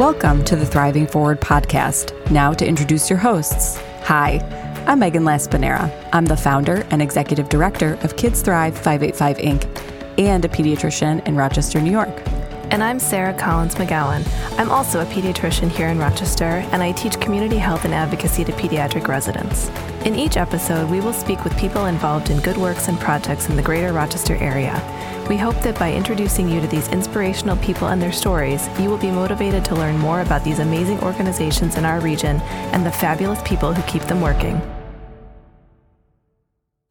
Welcome 0.00 0.44
to 0.44 0.56
the 0.56 0.64
Thriving 0.64 1.06
Forward 1.06 1.42
podcast. 1.42 2.14
Now 2.30 2.54
to 2.54 2.66
introduce 2.66 3.10
your 3.10 3.18
hosts. 3.18 3.76
Hi, 4.04 4.38
I'm 4.86 5.00
Megan 5.00 5.24
Laspinera. 5.24 5.94
I'm 6.14 6.24
the 6.24 6.38
founder 6.38 6.86
and 6.90 7.02
executive 7.02 7.50
director 7.50 7.98
of 8.02 8.16
Kids 8.16 8.40
Thrive 8.40 8.74
585 8.74 9.36
Inc. 9.36 10.18
and 10.18 10.42
a 10.46 10.48
pediatrician 10.48 11.22
in 11.28 11.36
Rochester, 11.36 11.82
New 11.82 11.90
York. 11.90 12.29
And 12.70 12.84
I'm 12.84 13.00
Sarah 13.00 13.34
Collins 13.34 13.74
McGowan. 13.74 14.24
I'm 14.56 14.70
also 14.70 15.00
a 15.00 15.04
pediatrician 15.06 15.68
here 15.68 15.88
in 15.88 15.98
Rochester, 15.98 16.64
and 16.70 16.84
I 16.84 16.92
teach 16.92 17.18
community 17.18 17.58
health 17.58 17.84
and 17.84 17.92
advocacy 17.92 18.44
to 18.44 18.52
pediatric 18.52 19.08
residents. 19.08 19.68
In 20.04 20.14
each 20.14 20.36
episode, 20.36 20.88
we 20.88 21.00
will 21.00 21.12
speak 21.12 21.42
with 21.42 21.58
people 21.58 21.86
involved 21.86 22.30
in 22.30 22.38
good 22.38 22.56
works 22.56 22.86
and 22.86 22.96
projects 23.00 23.48
in 23.48 23.56
the 23.56 23.62
greater 23.62 23.92
Rochester 23.92 24.36
area. 24.36 24.80
We 25.28 25.36
hope 25.36 25.60
that 25.62 25.80
by 25.80 25.92
introducing 25.92 26.48
you 26.48 26.60
to 26.60 26.68
these 26.68 26.86
inspirational 26.90 27.56
people 27.56 27.88
and 27.88 28.00
their 28.00 28.12
stories, 28.12 28.68
you 28.78 28.88
will 28.88 28.98
be 28.98 29.10
motivated 29.10 29.64
to 29.64 29.74
learn 29.74 29.98
more 29.98 30.20
about 30.20 30.44
these 30.44 30.60
amazing 30.60 31.00
organizations 31.00 31.76
in 31.76 31.84
our 31.84 31.98
region 31.98 32.40
and 32.72 32.86
the 32.86 32.92
fabulous 32.92 33.42
people 33.42 33.74
who 33.74 33.82
keep 33.90 34.02
them 34.02 34.20
working. 34.20 34.60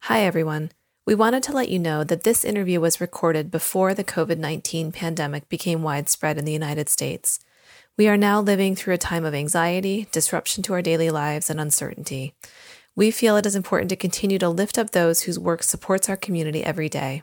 Hi, 0.02 0.24
everyone. 0.24 0.72
We 1.06 1.14
wanted 1.14 1.42
to 1.44 1.52
let 1.52 1.70
you 1.70 1.78
know 1.78 2.04
that 2.04 2.24
this 2.24 2.44
interview 2.44 2.78
was 2.78 3.00
recorded 3.00 3.50
before 3.50 3.94
the 3.94 4.04
COVID 4.04 4.38
19 4.38 4.92
pandemic 4.92 5.48
became 5.48 5.82
widespread 5.82 6.36
in 6.36 6.44
the 6.44 6.52
United 6.52 6.88
States. 6.88 7.40
We 7.96 8.06
are 8.06 8.18
now 8.18 8.40
living 8.40 8.76
through 8.76 8.94
a 8.94 8.98
time 8.98 9.24
of 9.24 9.34
anxiety, 9.34 10.08
disruption 10.12 10.62
to 10.64 10.74
our 10.74 10.82
daily 10.82 11.10
lives, 11.10 11.48
and 11.48 11.58
uncertainty. 11.58 12.34
We 12.94 13.10
feel 13.10 13.36
it 13.36 13.46
is 13.46 13.56
important 13.56 13.88
to 13.90 13.96
continue 13.96 14.38
to 14.38 14.48
lift 14.48 14.76
up 14.76 14.90
those 14.90 15.22
whose 15.22 15.38
work 15.38 15.62
supports 15.62 16.08
our 16.08 16.16
community 16.16 16.62
every 16.62 16.88
day. 16.88 17.22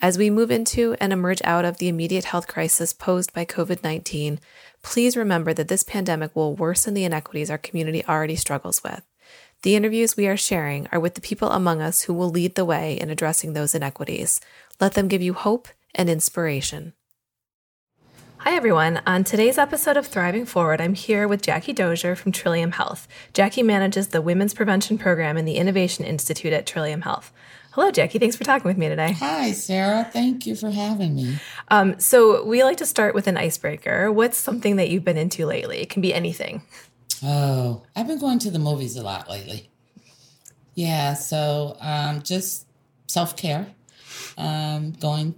As 0.00 0.16
we 0.16 0.30
move 0.30 0.50
into 0.50 0.96
and 1.00 1.12
emerge 1.12 1.42
out 1.44 1.64
of 1.64 1.78
the 1.78 1.88
immediate 1.88 2.24
health 2.24 2.46
crisis 2.46 2.92
posed 2.92 3.32
by 3.32 3.44
COVID 3.44 3.82
19, 3.82 4.38
please 4.82 5.16
remember 5.16 5.52
that 5.52 5.68
this 5.68 5.82
pandemic 5.82 6.34
will 6.34 6.54
worsen 6.54 6.94
the 6.94 7.04
inequities 7.04 7.50
our 7.50 7.58
community 7.58 8.04
already 8.06 8.36
struggles 8.36 8.82
with. 8.82 9.02
The 9.62 9.76
interviews 9.76 10.16
we 10.16 10.26
are 10.26 10.38
sharing 10.38 10.88
are 10.90 10.98
with 10.98 11.16
the 11.16 11.20
people 11.20 11.50
among 11.50 11.82
us 11.82 12.02
who 12.02 12.14
will 12.14 12.30
lead 12.30 12.54
the 12.54 12.64
way 12.64 12.98
in 12.98 13.10
addressing 13.10 13.52
those 13.52 13.74
inequities. 13.74 14.40
Let 14.80 14.94
them 14.94 15.06
give 15.06 15.20
you 15.20 15.34
hope 15.34 15.68
and 15.94 16.08
inspiration. 16.08 16.94
Hi, 18.38 18.56
everyone. 18.56 19.02
On 19.06 19.22
today's 19.22 19.58
episode 19.58 19.98
of 19.98 20.06
Thriving 20.06 20.46
Forward, 20.46 20.80
I'm 20.80 20.94
here 20.94 21.28
with 21.28 21.42
Jackie 21.42 21.74
Dozier 21.74 22.16
from 22.16 22.32
Trillium 22.32 22.72
Health. 22.72 23.06
Jackie 23.34 23.62
manages 23.62 24.08
the 24.08 24.22
Women's 24.22 24.54
Prevention 24.54 24.96
Program 24.96 25.36
in 25.36 25.44
the 25.44 25.56
Innovation 25.56 26.06
Institute 26.06 26.54
at 26.54 26.66
Trillium 26.66 27.02
Health. 27.02 27.30
Hello, 27.72 27.90
Jackie. 27.90 28.18
Thanks 28.18 28.36
for 28.36 28.44
talking 28.44 28.66
with 28.66 28.78
me 28.78 28.88
today. 28.88 29.12
Hi, 29.12 29.52
Sarah. 29.52 30.08
Thank 30.10 30.46
you 30.46 30.56
for 30.56 30.70
having 30.70 31.14
me. 31.14 31.38
Um, 31.68 32.00
so, 32.00 32.42
we 32.44 32.64
like 32.64 32.78
to 32.78 32.86
start 32.86 33.14
with 33.14 33.26
an 33.26 33.36
icebreaker. 33.36 34.10
What's 34.10 34.38
something 34.38 34.76
that 34.76 34.88
you've 34.88 35.04
been 35.04 35.18
into 35.18 35.44
lately? 35.44 35.82
It 35.82 35.90
can 35.90 36.00
be 36.00 36.14
anything. 36.14 36.62
Oh, 37.22 37.82
I've 37.94 38.06
been 38.06 38.18
going 38.18 38.38
to 38.40 38.50
the 38.50 38.58
movies 38.58 38.96
a 38.96 39.02
lot 39.02 39.28
lately. 39.28 39.68
Yeah, 40.74 41.14
so 41.14 41.76
um, 41.80 42.22
just 42.22 42.66
self 43.06 43.36
care, 43.36 43.66
um, 44.38 44.92
going, 44.92 45.34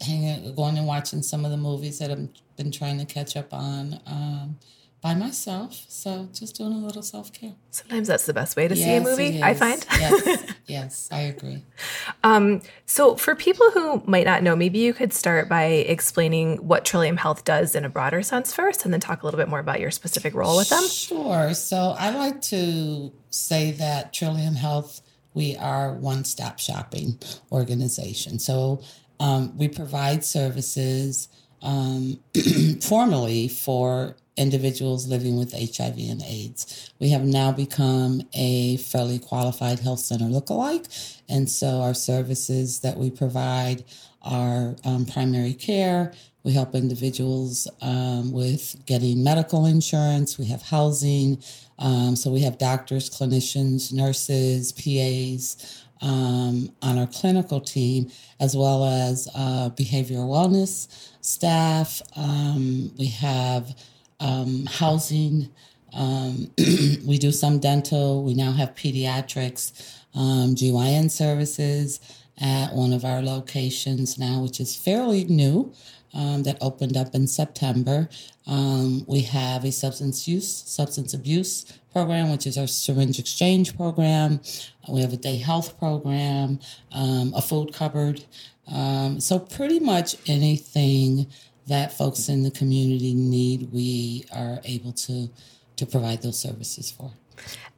hanging, 0.00 0.54
going 0.54 0.78
and 0.78 0.86
watching 0.86 1.22
some 1.22 1.44
of 1.44 1.50
the 1.50 1.56
movies 1.56 1.98
that 1.98 2.10
I've 2.10 2.28
been 2.56 2.70
trying 2.70 2.98
to 2.98 3.04
catch 3.04 3.36
up 3.36 3.52
on. 3.52 4.00
Um, 4.06 4.58
by 5.06 5.14
myself. 5.14 5.84
So 5.86 6.28
just 6.32 6.56
doing 6.56 6.72
a 6.72 6.78
little 6.78 7.00
self 7.00 7.32
care. 7.32 7.52
Sometimes 7.70 8.08
that's 8.08 8.26
the 8.26 8.34
best 8.34 8.56
way 8.56 8.66
to 8.66 8.74
yes, 8.74 8.84
see 8.84 8.94
a 8.96 9.00
movie, 9.00 9.40
I 9.40 9.54
find. 9.54 9.86
yes, 9.92 10.54
yes, 10.66 11.08
I 11.12 11.20
agree. 11.20 11.62
Um, 12.24 12.60
so, 12.86 13.14
for 13.14 13.36
people 13.36 13.70
who 13.70 14.02
might 14.04 14.26
not 14.26 14.42
know, 14.42 14.56
maybe 14.56 14.80
you 14.80 14.92
could 14.92 15.12
start 15.12 15.48
by 15.48 15.64
explaining 15.64 16.56
what 16.56 16.84
Trillium 16.84 17.18
Health 17.18 17.44
does 17.44 17.76
in 17.76 17.84
a 17.84 17.88
broader 17.88 18.20
sense 18.22 18.52
first, 18.52 18.84
and 18.84 18.92
then 18.92 18.98
talk 18.98 19.22
a 19.22 19.26
little 19.26 19.38
bit 19.38 19.48
more 19.48 19.60
about 19.60 19.78
your 19.78 19.92
specific 19.92 20.34
role 20.34 20.56
with 20.56 20.70
them. 20.70 20.82
Sure. 20.88 21.54
So, 21.54 21.94
I 21.96 22.10
like 22.10 22.40
to 22.42 23.12
say 23.30 23.70
that 23.72 24.12
Trillium 24.12 24.56
Health, 24.56 25.02
we 25.34 25.56
are 25.56 25.92
one 25.92 26.24
stop 26.24 26.58
shopping 26.58 27.20
organization. 27.52 28.40
So, 28.40 28.82
um, 29.20 29.56
we 29.56 29.68
provide 29.68 30.24
services 30.24 31.28
um, 31.62 32.18
formally 32.82 33.46
for 33.46 34.16
individuals 34.36 35.06
living 35.06 35.38
with 35.38 35.52
HIV 35.52 35.98
and 35.98 36.22
AIDS. 36.22 36.90
We 36.98 37.10
have 37.10 37.24
now 37.24 37.52
become 37.52 38.22
a 38.34 38.76
federally 38.78 39.24
qualified 39.24 39.80
health 39.80 40.00
center 40.00 40.26
lookalike. 40.26 41.20
And 41.28 41.48
so 41.48 41.80
our 41.80 41.94
services 41.94 42.80
that 42.80 42.96
we 42.96 43.10
provide 43.10 43.84
are 44.22 44.76
um, 44.84 45.06
primary 45.06 45.54
care. 45.54 46.12
We 46.42 46.52
help 46.52 46.74
individuals 46.74 47.66
um, 47.80 48.32
with 48.32 48.76
getting 48.86 49.24
medical 49.24 49.66
insurance. 49.66 50.38
We 50.38 50.46
have 50.46 50.62
housing. 50.62 51.42
Um, 51.78 52.14
so 52.14 52.30
we 52.30 52.40
have 52.42 52.58
doctors, 52.58 53.10
clinicians, 53.10 53.92
nurses, 53.92 54.72
PAs 54.72 55.84
um, 56.00 56.70
on 56.82 56.98
our 56.98 57.06
clinical 57.06 57.60
team, 57.60 58.10
as 58.38 58.56
well 58.56 58.84
as 58.84 59.28
uh, 59.34 59.70
behavioral 59.70 60.28
wellness 60.28 60.88
staff. 61.20 62.02
Um, 62.16 62.92
we 62.98 63.06
have 63.06 63.74
um, 64.20 64.66
housing. 64.66 65.50
Um, 65.92 66.50
we 67.06 67.18
do 67.18 67.32
some 67.32 67.58
dental. 67.58 68.22
We 68.22 68.34
now 68.34 68.52
have 68.52 68.74
pediatrics, 68.74 69.72
um, 70.14 70.54
GYN 70.54 71.10
services 71.10 72.00
at 72.38 72.72
one 72.74 72.92
of 72.92 73.04
our 73.04 73.22
locations 73.22 74.18
now, 74.18 74.42
which 74.42 74.60
is 74.60 74.76
fairly 74.76 75.24
new. 75.24 75.72
Um, 76.14 76.44
that 76.44 76.56
opened 76.62 76.96
up 76.96 77.14
in 77.14 77.26
September. 77.26 78.08
Um, 78.46 79.04
we 79.06 79.20
have 79.22 79.64
a 79.66 79.72
substance 79.72 80.26
use, 80.26 80.48
substance 80.66 81.12
abuse 81.12 81.66
program, 81.92 82.30
which 82.30 82.46
is 82.46 82.56
our 82.56 82.66
syringe 82.66 83.18
exchange 83.18 83.76
program. 83.76 84.40
We 84.88 85.02
have 85.02 85.12
a 85.12 85.18
day 85.18 85.36
health 85.36 85.78
program, 85.78 86.60
um, 86.92 87.34
a 87.36 87.42
food 87.42 87.74
cupboard. 87.74 88.24
Um, 88.66 89.20
so 89.20 89.38
pretty 89.38 89.78
much 89.78 90.16
anything 90.26 91.26
that 91.66 91.92
folks 91.92 92.28
in 92.28 92.42
the 92.42 92.50
community 92.50 93.14
need, 93.14 93.72
we 93.72 94.24
are 94.34 94.60
able 94.64 94.92
to 94.92 95.28
to 95.76 95.86
provide 95.86 96.22
those 96.22 96.38
services 96.38 96.90
for. 96.90 97.12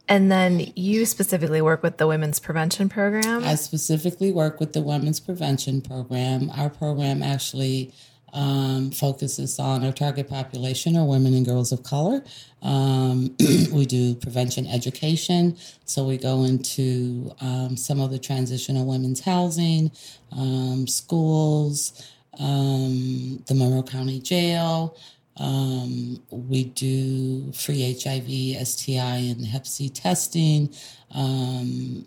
And 0.09 0.33
then 0.33 0.73
you 0.75 1.05
specifically 1.05 1.61
work 1.61 1.83
with 1.83 1.99
the 1.99 2.07
Women's 2.07 2.39
Prevention 2.39 2.89
Program? 2.89 3.45
I 3.45 3.57
specifically 3.57 4.33
work 4.33 4.59
with 4.59 4.73
the 4.73 4.81
Women's 4.81 5.21
Prevention 5.21 5.83
Program. 5.83 6.51
Our 6.57 6.71
program 6.71 7.23
actually 7.23 7.93
um, 8.33 8.91
focuses 8.91 9.59
on 9.59 9.85
our 9.85 9.93
target 9.93 10.29
population 10.29 10.97
are 10.97 11.05
women 11.05 11.35
and 11.35 11.45
girls 11.45 11.73
of 11.73 11.83
color. 11.83 12.23
Um, 12.63 13.37
we 13.73 13.85
do 13.85 14.15
prevention 14.15 14.67
education. 14.67 15.57
So 15.85 16.05
we 16.05 16.17
go 16.17 16.45
into 16.45 17.33
um, 17.41 17.77
some 17.77 18.01
of 18.01 18.11
the 18.11 18.19
transitional 18.19 18.87
women's 18.87 19.21
housing, 19.21 19.91
um, 20.33 20.87
schools, 20.87 22.03
um, 22.39 23.43
the 23.47 23.55
Monroe 23.55 23.83
County 23.83 24.21
Jail. 24.21 24.97
Um, 25.37 26.23
we 26.31 26.65
do 26.65 27.53
free 27.53 27.97
HIV, 28.03 28.67
STI, 28.67 29.17
and 29.17 29.47
Hep 29.47 29.67
C 29.67 29.89
testing. 29.89 30.75
Um, 31.13 32.07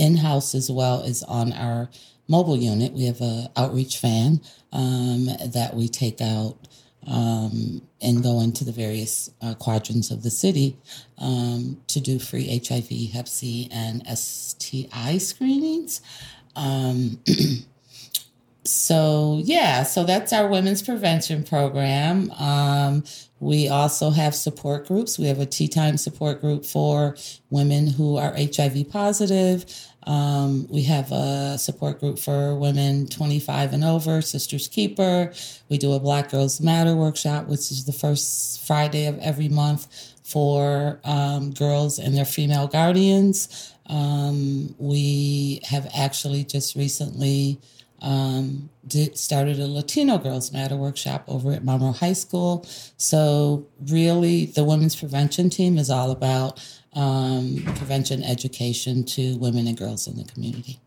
in 0.00 0.16
house 0.16 0.54
as 0.54 0.70
well 0.70 1.02
as 1.02 1.22
on 1.24 1.52
our 1.52 1.90
mobile 2.26 2.56
unit. 2.56 2.92
We 2.92 3.04
have 3.04 3.20
a 3.20 3.50
outreach 3.56 3.98
van 3.98 4.40
um, 4.72 5.26
that 5.26 5.74
we 5.74 5.88
take 5.88 6.22
out 6.22 6.56
um, 7.06 7.82
and 8.00 8.22
go 8.22 8.40
into 8.40 8.64
the 8.64 8.72
various 8.72 9.30
uh, 9.42 9.54
quadrants 9.54 10.10
of 10.10 10.22
the 10.22 10.30
city 10.30 10.78
um, 11.18 11.82
to 11.88 12.00
do 12.00 12.18
free 12.18 12.62
HIV, 12.66 13.12
Hep 13.12 13.28
C, 13.28 13.68
and 13.70 14.06
STI 14.06 15.18
screenings. 15.18 16.00
So 18.70 19.40
yeah, 19.44 19.82
so 19.82 20.04
that's 20.04 20.32
our 20.32 20.48
women's 20.48 20.82
prevention 20.82 21.44
program. 21.44 22.30
Um, 22.32 23.04
we 23.40 23.68
also 23.68 24.10
have 24.10 24.34
support 24.34 24.86
groups. 24.86 25.18
We 25.18 25.26
have 25.26 25.40
a 25.40 25.46
tea 25.46 25.68
time 25.68 25.96
support 25.96 26.40
group 26.40 26.64
for 26.64 27.16
women 27.48 27.86
who 27.86 28.16
are 28.16 28.34
HIV 28.36 28.90
positive. 28.90 29.64
Um, 30.04 30.66
we 30.70 30.82
have 30.84 31.10
a 31.10 31.58
support 31.58 32.00
group 32.00 32.18
for 32.18 32.54
women 32.54 33.06
25 33.08 33.72
and 33.72 33.84
over, 33.84 34.22
Sisters 34.22 34.68
Keeper. 34.68 35.32
We 35.68 35.78
do 35.78 35.92
a 35.92 36.00
Black 36.00 36.30
Girls 36.30 36.60
Matter 36.60 36.94
workshop, 36.94 37.46
which 37.46 37.70
is 37.70 37.84
the 37.86 37.92
first 37.92 38.66
Friday 38.66 39.06
of 39.06 39.18
every 39.18 39.48
month 39.48 39.88
for 40.22 41.00
um, 41.04 41.50
girls 41.50 41.98
and 41.98 42.16
their 42.16 42.24
female 42.24 42.68
guardians. 42.68 43.72
Um, 43.86 44.74
we 44.78 45.60
have 45.64 45.90
actually 45.94 46.44
just 46.44 46.76
recently 46.76 47.58
um, 48.00 48.70
did, 48.86 49.16
started 49.18 49.58
a 49.58 49.66
Latino 49.66 50.18
Girls 50.18 50.52
Matter 50.52 50.76
workshop 50.76 51.24
over 51.28 51.52
at 51.52 51.64
Monroe 51.64 51.92
High 51.92 52.12
School. 52.12 52.64
So, 52.96 53.66
really, 53.86 54.46
the 54.46 54.64
women's 54.64 54.96
prevention 54.96 55.50
team 55.50 55.78
is 55.78 55.90
all 55.90 56.10
about 56.10 56.60
um, 56.94 57.62
prevention 57.76 58.22
education 58.22 59.04
to 59.04 59.36
women 59.38 59.66
and 59.66 59.76
girls 59.76 60.06
in 60.06 60.16
the 60.16 60.24
community. 60.24 60.80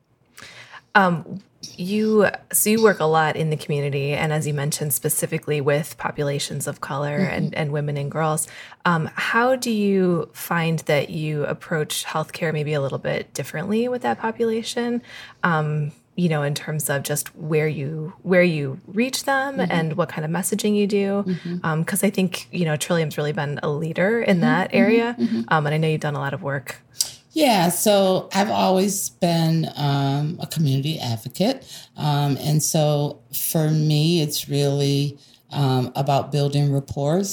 Um, 0.95 1.39
you 1.75 2.27
so 2.51 2.69
you 2.69 2.83
work 2.83 2.99
a 2.99 3.05
lot 3.05 3.35
in 3.35 3.49
the 3.49 3.57
community, 3.57 4.11
and 4.11 4.31
as 4.31 4.45
you 4.45 4.53
mentioned, 4.53 4.93
specifically 4.93 5.61
with 5.61 5.97
populations 5.97 6.67
of 6.67 6.81
color 6.81 7.19
mm-hmm. 7.19 7.33
and, 7.33 7.55
and 7.55 7.71
women 7.71 7.97
and 7.97 8.11
girls. 8.11 8.47
Um, 8.85 9.09
how 9.15 9.55
do 9.55 9.71
you 9.71 10.29
find 10.33 10.79
that 10.79 11.09
you 11.09 11.45
approach 11.45 12.05
healthcare 12.05 12.53
maybe 12.53 12.73
a 12.73 12.81
little 12.81 12.99
bit 12.99 13.33
differently 13.33 13.87
with 13.87 14.01
that 14.03 14.19
population? 14.19 15.01
Um, 15.43 15.91
you 16.15 16.29
know 16.29 16.43
in 16.43 16.53
terms 16.53 16.89
of 16.89 17.03
just 17.03 17.35
where 17.35 17.67
you 17.67 18.13
where 18.21 18.43
you 18.43 18.79
reach 18.87 19.23
them 19.23 19.57
mm-hmm. 19.57 19.71
and 19.71 19.97
what 19.97 20.09
kind 20.09 20.25
of 20.25 20.31
messaging 20.31 20.75
you 20.75 20.87
do 20.87 21.23
because 21.23 21.41
mm-hmm. 21.41 21.65
um, 21.65 21.85
i 22.03 22.09
think 22.09 22.47
you 22.51 22.65
know 22.65 22.75
trillium's 22.75 23.17
really 23.17 23.31
been 23.31 23.59
a 23.63 23.69
leader 23.69 24.21
in 24.21 24.35
mm-hmm. 24.35 24.41
that 24.41 24.69
area 24.73 25.15
mm-hmm. 25.19 25.37
Mm-hmm. 25.37 25.53
um, 25.53 25.65
and 25.65 25.73
i 25.73 25.77
know 25.77 25.87
you've 25.87 26.01
done 26.01 26.15
a 26.15 26.19
lot 26.19 26.33
of 26.33 26.43
work 26.43 26.81
yeah, 27.33 27.69
so 27.69 28.29
I've 28.31 28.51
always 28.51 29.09
been 29.09 29.67
um, 29.75 30.37
a 30.39 30.45
community 30.45 30.99
advocate. 30.99 31.65
Um, 31.97 32.37
and 32.39 32.61
so 32.61 33.21
for 33.33 33.71
me, 33.71 34.21
it's 34.21 34.47
really 34.47 35.17
um, 35.51 35.91
about 35.95 36.31
building 36.31 36.71
rapport 36.71 37.23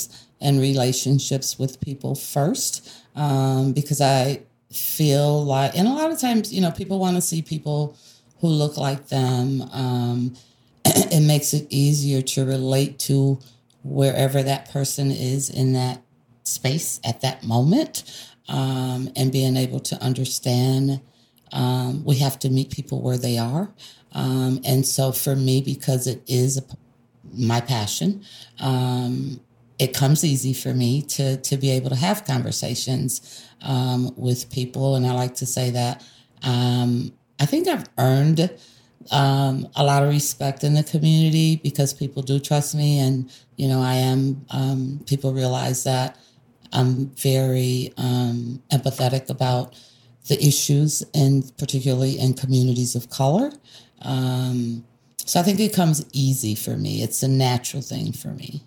and 0.41 0.59
relationships 0.59 1.59
with 1.59 1.81
people 1.82 2.15
first 2.15 2.91
um, 3.15 3.73
because 3.73 4.00
I 4.00 4.41
feel 4.73 5.44
like, 5.44 5.77
and 5.77 5.87
a 5.87 5.93
lot 5.93 6.11
of 6.11 6.19
times, 6.19 6.53
you 6.53 6.62
know, 6.62 6.71
people 6.71 6.99
want 6.99 7.17
to 7.17 7.21
see 7.21 7.43
people 7.43 7.94
who 8.41 8.49
look 8.49 8.77
like 8.77 9.09
them. 9.09 9.63
Um, 9.73 10.35
it 10.85 11.27
makes 11.27 11.53
it 11.53 11.67
easier 11.71 12.23
to 12.23 12.45
relate 12.45 12.99
to 13.01 13.39
wherever 13.83 14.43
that 14.43 14.71
person 14.71 15.11
is 15.11 15.51
in 15.51 15.73
that 15.73 16.03
space 16.45 17.01
at 17.05 17.21
that 17.21 17.45
moment 17.45 18.03
um, 18.49 19.11
and 19.17 19.31
being 19.31 19.57
able 19.57 19.81
to 19.81 20.03
understand 20.03 21.01
um, 21.53 22.05
we 22.05 22.17
have 22.17 22.39
to 22.41 22.51
meet 22.51 22.71
people 22.71 23.03
where 23.03 23.19
they 23.19 23.39
are. 23.39 23.73
Um, 24.13 24.61
and 24.65 24.87
so 24.87 25.13
for 25.13 25.35
me, 25.37 25.61
because 25.61 26.07
it 26.07 26.23
is 26.27 26.59
a, 26.59 26.63
my 27.33 27.61
passion, 27.61 28.25
um, 28.61 29.41
it 29.79 29.95
comes 29.95 30.25
easy 30.25 30.53
for 30.53 30.75
me 30.75 31.03
to, 31.03 31.39
to 31.39 31.57
be 31.57 31.71
able 31.71 31.91
to 31.91 31.97
have 31.97 32.25
conversations 32.25 33.45
um, 33.63 34.13
with 34.17 34.51
people. 34.51 34.95
And 34.95 35.07
I 35.07 35.13
like 35.13 35.35
to 35.37 35.47
say 35.47 35.71
that 35.71 36.05
um, 36.43 37.13
I 37.41 37.47
think 37.47 37.67
I've 37.67 37.89
earned 37.99 38.51
um, 39.11 39.67
a 39.75 39.83
lot 39.83 40.03
of 40.03 40.11
respect 40.11 40.63
in 40.63 40.75
the 40.75 40.85
community 40.85 41.57
because 41.57 41.95
people 41.95 42.23
do 42.23 42.39
trust 42.39 42.75
me, 42.75 42.99
and 43.01 43.31
you 43.57 43.67
know 43.67 43.81
I 43.81 43.95
am. 43.95 44.45
Um, 44.51 45.01
people 45.07 45.33
realize 45.33 45.85
that 45.85 46.19
I'm 46.73 47.07
very 47.11 47.93
um, 47.97 48.63
empathetic 48.71 49.31
about 49.31 49.75
the 50.29 50.43
issues, 50.45 51.03
and 51.15 51.51
particularly 51.57 52.19
in 52.19 52.35
communities 52.35 52.95
of 52.95 53.09
color. 53.09 53.53
Um, 54.03 54.85
so 55.17 55.41
I 55.41 55.43
think 55.43 55.61
it 55.61 55.73
comes 55.73 56.05
easy 56.13 56.55
for 56.55 56.77
me. 56.77 57.03
It's 57.03 57.23
a 57.23 57.29
natural 57.29 57.83
thing 57.83 58.13
for 58.13 58.29
me. 58.29 58.63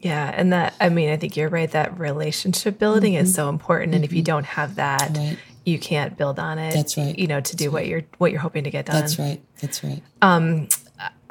Yeah, 0.00 0.32
and 0.36 0.52
that 0.52 0.74
I 0.80 0.90
mean, 0.90 1.08
I 1.08 1.16
think 1.16 1.36
you're 1.36 1.48
right. 1.48 1.70
That 1.70 1.98
relationship 1.98 2.78
building 2.78 3.14
mm-hmm. 3.14 3.22
is 3.22 3.34
so 3.34 3.48
important, 3.48 3.94
and 3.94 4.04
mm-hmm. 4.04 4.12
if 4.12 4.12
you 4.12 4.18
mm-hmm. 4.18 4.34
don't 4.34 4.44
have 4.44 4.74
that, 4.74 5.16
right 5.16 5.38
you 5.68 5.78
can't 5.78 6.16
build 6.16 6.38
on 6.38 6.58
it. 6.58 6.72
That's 6.72 6.96
right. 6.96 7.16
You 7.18 7.26
know, 7.26 7.40
to 7.40 7.56
do 7.56 7.64
That's 7.64 7.72
what 7.72 7.80
right. 7.80 7.88
you're 7.88 8.02
what 8.18 8.30
you're 8.30 8.40
hoping 8.40 8.64
to 8.64 8.70
get 8.70 8.86
done. 8.86 9.00
That's 9.00 9.18
right. 9.18 9.40
That's 9.60 9.84
right. 9.84 10.02
Um, 10.22 10.68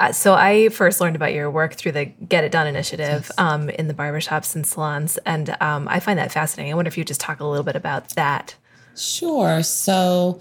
uh, 0.00 0.12
so 0.12 0.34
I 0.34 0.68
first 0.68 1.00
learned 1.00 1.16
about 1.16 1.34
your 1.34 1.50
work 1.50 1.74
through 1.74 1.92
the 1.92 2.04
Get 2.06 2.44
It 2.44 2.52
Done 2.52 2.66
initiative 2.66 3.26
yes. 3.26 3.32
um, 3.38 3.68
in 3.68 3.88
the 3.88 3.94
barbershops 3.94 4.54
and 4.54 4.66
salons, 4.66 5.18
and 5.26 5.56
um, 5.60 5.88
I 5.88 6.00
find 6.00 6.18
that 6.18 6.32
fascinating. 6.32 6.72
I 6.72 6.76
wonder 6.76 6.88
if 6.88 6.96
you 6.96 7.04
just 7.04 7.20
talk 7.20 7.40
a 7.40 7.44
little 7.44 7.64
bit 7.64 7.76
about 7.76 8.10
that. 8.10 8.54
Sure. 8.96 9.62
So. 9.62 10.40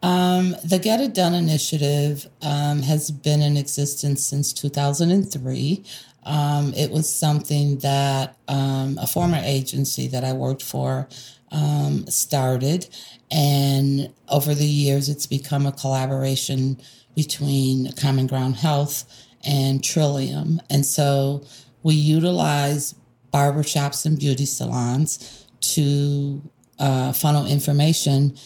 Um, 0.00 0.54
the 0.62 0.78
Get 0.78 1.00
It 1.00 1.12
Done 1.12 1.34
initiative 1.34 2.28
um, 2.40 2.82
has 2.82 3.10
been 3.10 3.42
in 3.42 3.56
existence 3.56 4.24
since 4.24 4.52
2003. 4.52 5.84
Um, 6.28 6.74
it 6.74 6.90
was 6.90 7.12
something 7.12 7.78
that 7.78 8.36
um, 8.48 8.98
a 9.00 9.06
former 9.06 9.40
agency 9.42 10.08
that 10.08 10.24
I 10.24 10.34
worked 10.34 10.62
for 10.62 11.08
um, 11.50 12.06
started. 12.06 12.86
And 13.30 14.12
over 14.28 14.54
the 14.54 14.66
years, 14.66 15.08
it's 15.08 15.26
become 15.26 15.66
a 15.66 15.72
collaboration 15.72 16.78
between 17.16 17.92
Common 17.92 18.26
Ground 18.26 18.56
Health 18.56 19.04
and 19.46 19.82
Trillium. 19.82 20.60
And 20.68 20.84
so 20.84 21.44
we 21.82 21.94
utilize 21.94 22.94
barbershops 23.32 24.04
and 24.04 24.18
beauty 24.18 24.44
salons 24.44 25.46
to 25.60 26.42
uh, 26.78 27.12
funnel 27.12 27.46
information 27.46 28.36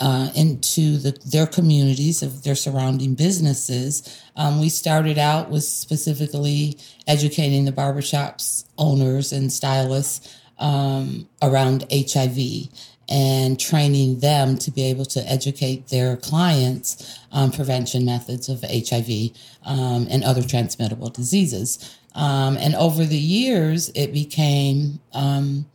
uh, 0.00 0.30
into 0.34 0.96
the, 0.96 1.16
their 1.26 1.46
communities 1.46 2.22
of 2.22 2.42
their 2.42 2.54
surrounding 2.54 3.14
businesses. 3.14 4.22
Um, 4.36 4.60
we 4.60 4.68
started 4.68 5.18
out 5.18 5.50
with 5.50 5.64
specifically 5.64 6.78
educating 7.06 7.66
the 7.66 7.72
barbershops 7.72 8.64
owners 8.78 9.32
and 9.32 9.52
stylists 9.52 10.36
um, 10.58 11.28
around 11.42 11.84
HIV 11.92 12.68
and 13.10 13.58
training 13.58 14.20
them 14.20 14.56
to 14.56 14.70
be 14.70 14.84
able 14.84 15.04
to 15.04 15.20
educate 15.30 15.88
their 15.88 16.16
clients 16.16 17.18
on 17.32 17.50
prevention 17.50 18.04
methods 18.04 18.48
of 18.48 18.62
HIV 18.62 19.30
um, 19.64 20.06
and 20.08 20.22
other 20.22 20.42
transmittable 20.42 21.10
diseases. 21.10 21.98
Um, 22.14 22.56
and 22.56 22.74
over 22.76 23.04
the 23.04 23.18
years, 23.18 23.90
it 23.94 24.12
became, 24.12 25.00
um, 25.12 25.66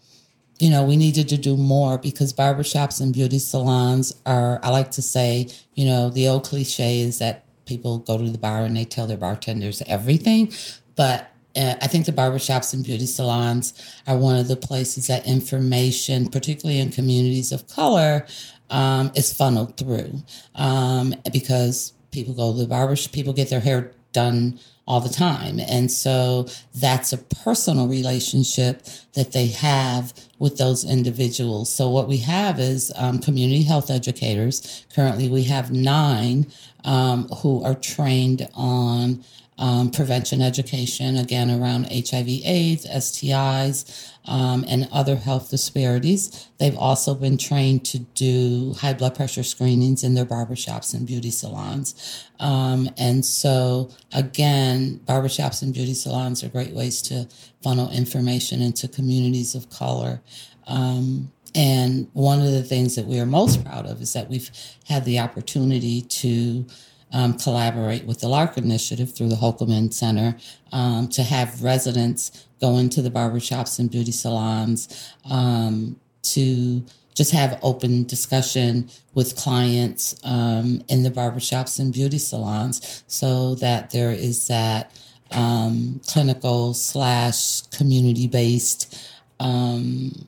you 0.60 0.70
know, 0.70 0.84
we 0.84 0.96
needed 0.96 1.28
to 1.30 1.38
do 1.38 1.58
more 1.58 1.98
because 1.98 2.32
barbershops 2.32 3.02
and 3.02 3.14
beauty 3.14 3.40
salons 3.40 4.14
are, 4.26 4.60
I 4.64 4.70
like 4.70 4.92
to 4.92 5.02
say, 5.02 5.50
you 5.74 5.86
know, 5.86 6.10
the 6.10 6.28
old 6.28 6.46
cliche 6.46 7.02
is 7.02 7.20
that 7.20 7.46
people 7.66 8.00
go 8.00 8.18
to 8.18 8.30
the 8.30 8.38
bar 8.38 8.64
and 8.64 8.76
they 8.78 8.86
tell 8.86 9.08
their 9.08 9.18
bartenders 9.18 9.82
everything. 9.88 10.54
But 10.96 11.32
uh, 11.56 11.76
I 11.82 11.88
think 11.88 12.06
the 12.06 12.12
barbershops 12.12 12.74
and 12.74 12.84
beauty 12.84 13.06
salons 13.06 13.74
are 14.08 14.18
one 14.18 14.38
of 14.38 14.48
the 14.48 14.56
places 14.56 15.08
that 15.08 15.28
information, 15.28 16.30
particularly 16.30 16.80
in 16.80 16.90
communities 16.90 17.52
of 17.52 17.68
color, 17.68 18.26
um, 18.70 19.12
is 19.16 19.34
funneled 19.34 19.78
through 19.78 20.24
um, 20.56 21.16
because 21.32 21.94
people 22.12 22.34
go 22.34 22.54
to 22.54 22.60
the 22.60 22.68
barbershop, 22.68 23.12
people 23.12 23.34
get 23.34 23.50
their 23.50 23.60
hair 23.60 23.92
done 24.24 24.60
all 24.88 25.00
the 25.00 25.10
time. 25.10 25.60
And 25.60 25.92
so 25.92 26.48
that's 26.74 27.12
a 27.12 27.18
personal 27.18 27.88
relationship 27.88 28.84
that 29.14 29.32
they 29.32 29.48
have 29.48 30.14
with 30.38 30.58
those 30.58 30.84
individuals. 30.86 31.74
So 31.74 31.90
what 31.90 32.08
we 32.08 32.18
have 32.18 32.60
is 32.60 32.92
um, 32.96 33.20
community 33.20 33.64
health 33.64 33.90
educators. 33.90 34.86
Currently, 34.94 35.28
we 35.30 35.44
have 35.44 35.72
nine 35.72 36.52
um, 36.84 37.28
who 37.42 37.64
are 37.64 37.76
trained 37.76 38.48
on 38.54 39.24
um, 39.58 39.90
prevention 39.90 40.42
education, 40.42 41.16
again, 41.16 41.50
around 41.50 41.86
HIV, 41.86 42.28
AIDS, 42.44 42.86
STIs, 42.86 44.12
um, 44.26 44.66
and 44.68 44.90
other 44.92 45.16
health 45.16 45.50
disparities. 45.50 46.48
They've 46.58 46.78
also 46.78 47.16
been 47.16 47.38
trained 47.38 47.86
to 47.86 48.00
do 48.00 48.74
high 48.80 48.94
blood 48.94 49.16
pressure 49.16 49.44
screenings 49.44 50.04
in 50.04 50.14
their 50.14 50.26
barbershops 50.26 50.94
and 50.94 51.08
beauty 51.08 51.32
salons. 51.32 52.26
Um, 52.40 52.90
and 52.98 53.26
so, 53.26 53.92
again, 54.14 55.00
barbershops 55.06 55.62
and 55.62 55.74
beauty 55.74 55.94
salons 55.94 56.44
are 56.44 56.50
great 56.50 56.74
ways 56.74 57.02
to 57.04 57.28
funnel 57.64 57.90
information 57.92 58.62
into 58.62 58.88
communities 58.88 59.56
of 59.56 59.70
color. 59.70 60.22
Um, 60.68 61.32
and 61.54 62.10
one 62.12 62.42
of 62.42 62.52
the 62.52 62.64
things 62.64 62.96
that 62.96 63.06
we 63.06 63.20
are 63.20 63.26
most 63.26 63.64
proud 63.64 63.86
of 63.86 64.02
is 64.02 64.12
that 64.12 64.30
we've 64.30 64.52
had 64.88 65.06
the 65.06 65.20
opportunity 65.20 66.02
to 66.02 66.66
um, 67.12 67.38
collaborate 67.38 68.06
with 68.06 68.20
the 68.20 68.28
Lark 68.28 68.58
Initiative 68.58 69.14
through 69.14 69.30
the 69.30 69.36
Hoekelman 69.36 69.94
Center 69.94 70.38
um, 70.72 71.08
to 71.10 71.24
have 71.24 71.64
residents 71.64 72.48
go 72.60 72.78
into 72.78 73.02
the 73.02 73.12
barbershops 73.12 73.80
and 73.80 73.90
beauty 73.90 74.12
salons 74.12 75.14
um, 75.30 76.00
to 76.24 76.84
just 77.14 77.32
have 77.32 77.58
open 77.64 78.04
discussion 78.04 78.90
with 79.14 79.36
clients 79.38 80.16
um, 80.24 80.82
in 80.90 81.04
the 81.04 81.10
barbershops 81.10 81.80
and 81.80 81.94
beauty 81.94 82.18
salons 82.18 83.04
so 83.08 83.56
that 83.56 83.92
there 83.92 84.12
is 84.12 84.48
that 84.48 84.92
um, 85.32 86.02
clinical 86.08 86.74
slash 86.74 87.62
community 87.68 88.28
based 88.28 89.10
um, 89.40 90.28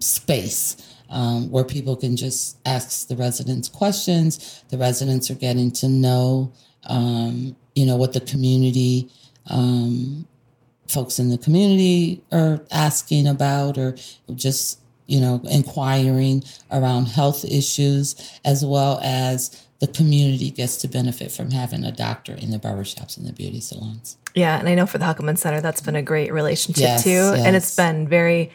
space 0.00 0.93
um, 1.10 1.50
where 1.50 1.64
people 1.64 1.96
can 1.96 2.16
just 2.16 2.58
ask 2.66 3.08
the 3.08 3.16
residents 3.16 3.68
questions. 3.68 4.62
The 4.68 4.78
residents 4.78 5.30
are 5.30 5.34
getting 5.34 5.70
to 5.72 5.88
know, 5.88 6.52
um, 6.84 7.56
you 7.74 7.86
know, 7.86 7.96
what 7.96 8.12
the 8.12 8.20
community, 8.20 9.10
um, 9.48 10.26
folks 10.88 11.18
in 11.18 11.30
the 11.30 11.38
community 11.38 12.22
are 12.32 12.60
asking 12.70 13.26
about, 13.26 13.78
or 13.78 13.96
just, 14.34 14.80
you 15.06 15.20
know, 15.20 15.40
inquiring 15.50 16.42
around 16.70 17.06
health 17.06 17.44
issues, 17.44 18.38
as 18.44 18.64
well 18.64 19.00
as 19.02 19.64
the 19.80 19.86
community 19.88 20.50
gets 20.50 20.76
to 20.78 20.88
benefit 20.88 21.30
from 21.30 21.50
having 21.50 21.84
a 21.84 21.92
doctor 21.92 22.32
in 22.34 22.50
the 22.50 22.58
barbershops 22.58 23.16
and 23.16 23.26
the 23.26 23.32
beauty 23.32 23.60
salons. 23.60 24.16
Yeah, 24.34 24.58
and 24.58 24.68
I 24.68 24.74
know 24.74 24.86
for 24.86 24.98
the 24.98 25.04
Hoekelman 25.04 25.38
Center, 25.38 25.60
that's 25.60 25.80
been 25.80 25.96
a 25.96 26.02
great 26.02 26.32
relationship 26.32 26.82
yes, 26.82 27.04
too, 27.04 27.10
yes. 27.10 27.44
and 27.44 27.54
it's 27.54 27.76
been 27.76 28.08
very 28.08 28.50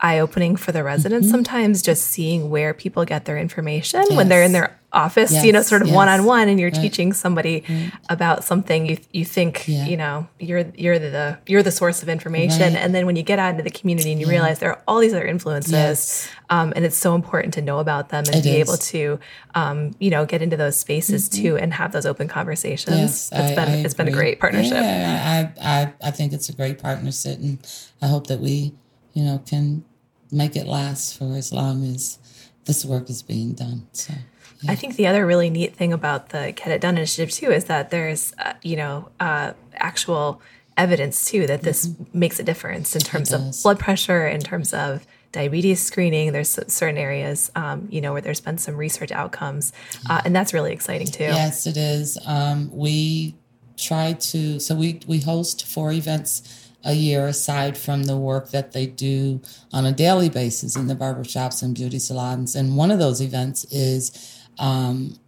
eye 0.00 0.18
opening 0.18 0.56
for 0.56 0.72
the 0.72 0.82
residents 0.82 1.26
mm-hmm. 1.26 1.34
sometimes, 1.34 1.82
just 1.82 2.06
seeing 2.06 2.50
where 2.50 2.74
people 2.74 3.04
get 3.04 3.24
their 3.24 3.38
information 3.38 4.02
yes. 4.08 4.16
when 4.16 4.28
they're 4.28 4.42
in 4.42 4.52
their 4.52 4.78
office, 4.94 5.32
yes. 5.32 5.44
you 5.44 5.52
know, 5.52 5.60
sort 5.62 5.82
of 5.82 5.90
one 5.90 6.08
on 6.08 6.24
one, 6.24 6.48
and 6.48 6.58
you're 6.58 6.70
right. 6.70 6.80
teaching 6.80 7.12
somebody 7.12 7.64
right. 7.68 7.92
about 8.08 8.44
something 8.44 8.86
you 8.86 8.98
you 9.12 9.24
think 9.24 9.66
yeah. 9.66 9.84
you 9.86 9.96
know 9.96 10.26
you're 10.38 10.64
you're 10.76 10.98
the 10.98 11.38
you're 11.46 11.62
the 11.62 11.70
source 11.70 12.02
of 12.02 12.08
information, 12.08 12.74
right. 12.74 12.76
and 12.76 12.94
then 12.94 13.06
when 13.06 13.16
you 13.16 13.22
get 13.22 13.38
out 13.38 13.50
into 13.50 13.62
the 13.62 13.70
community 13.70 14.12
and 14.12 14.20
you 14.20 14.26
yeah. 14.26 14.32
realize 14.32 14.60
there 14.60 14.70
are 14.70 14.82
all 14.86 15.00
these 15.00 15.12
other 15.12 15.26
influences, 15.26 15.72
yes. 15.72 16.30
um, 16.50 16.72
and 16.76 16.84
it's 16.84 16.96
so 16.96 17.14
important 17.14 17.54
to 17.54 17.62
know 17.62 17.78
about 17.78 18.08
them 18.08 18.24
and 18.26 18.36
it 18.36 18.44
be 18.44 18.50
is. 18.50 18.68
able 18.68 18.78
to 18.78 19.18
um, 19.54 19.94
you 19.98 20.10
know 20.10 20.24
get 20.24 20.42
into 20.42 20.56
those 20.56 20.76
spaces 20.76 21.28
mm-hmm. 21.28 21.42
too 21.42 21.56
and 21.56 21.74
have 21.74 21.92
those 21.92 22.06
open 22.06 22.28
conversations. 22.28 22.96
Yes, 22.96 23.30
it's 23.32 23.52
I, 23.52 23.54
been 23.54 23.68
I 23.68 23.76
it's 23.78 23.94
been 23.94 24.08
a 24.08 24.12
great 24.12 24.40
partnership. 24.40 24.72
Yeah, 24.72 25.52
I, 25.60 25.68
I 25.68 26.08
I 26.08 26.10
think 26.10 26.32
it's 26.32 26.48
a 26.48 26.52
great 26.54 26.78
partnership, 26.78 27.38
and 27.38 27.58
I 28.00 28.06
hope 28.06 28.28
that 28.28 28.40
we 28.40 28.74
you 29.14 29.24
know 29.24 29.42
can 29.46 29.84
make 30.30 30.56
it 30.56 30.66
last 30.66 31.16
for 31.18 31.34
as 31.36 31.52
long 31.52 31.84
as 31.84 32.18
this 32.66 32.84
work 32.84 33.08
is 33.08 33.22
being 33.22 33.54
done. 33.54 33.86
So. 33.92 34.14
Yeah. 34.62 34.72
I 34.72 34.74
think 34.74 34.96
the 34.96 35.06
other 35.06 35.26
really 35.26 35.50
neat 35.50 35.74
thing 35.74 35.92
about 35.92 36.30
the 36.30 36.52
Get 36.56 36.68
It 36.68 36.80
Done 36.80 36.96
initiative 36.96 37.30
too 37.30 37.50
is 37.50 37.64
that 37.66 37.90
there's, 37.90 38.34
uh, 38.38 38.54
you 38.62 38.76
know, 38.76 39.08
uh, 39.20 39.52
actual 39.74 40.40
evidence 40.76 41.24
too 41.24 41.46
that 41.46 41.62
this 41.62 41.86
mm-hmm. 41.86 42.18
makes 42.18 42.38
a 42.38 42.42
difference 42.42 42.96
in 42.96 43.02
terms 43.02 43.32
of 43.32 43.54
blood 43.62 43.78
pressure, 43.78 44.26
in 44.26 44.40
terms 44.40 44.72
of 44.72 45.06
diabetes 45.32 45.82
screening. 45.82 46.32
There's 46.32 46.58
certain 46.68 46.96
areas, 46.96 47.50
um, 47.54 47.88
you 47.90 48.00
know, 48.00 48.12
where 48.12 48.22
there's 48.22 48.40
been 48.40 48.58
some 48.58 48.76
research 48.76 49.12
outcomes, 49.12 49.72
uh, 50.08 50.22
and 50.24 50.34
that's 50.34 50.54
really 50.54 50.72
exciting 50.72 51.08
too. 51.08 51.24
Yes, 51.24 51.66
it 51.66 51.76
is. 51.76 52.18
Um, 52.26 52.70
we 52.72 53.34
try 53.76 54.14
to, 54.14 54.58
so 54.60 54.74
we 54.74 55.00
we 55.06 55.20
host 55.20 55.66
four 55.66 55.92
events 55.92 56.63
a 56.84 56.92
year 56.92 57.26
aside 57.26 57.76
from 57.78 58.04
the 58.04 58.16
work 58.16 58.50
that 58.50 58.72
they 58.72 58.86
do 58.86 59.40
on 59.72 59.86
a 59.86 59.92
daily 59.92 60.28
basis 60.28 60.76
in 60.76 60.86
the 60.86 60.94
barbershops 60.94 61.62
and 61.62 61.74
beauty 61.74 61.98
salons. 61.98 62.54
And 62.54 62.76
one 62.76 62.90
of 62.90 62.98
those 62.98 63.20
events 63.20 63.64
is 63.70 64.40
um, 64.58 65.18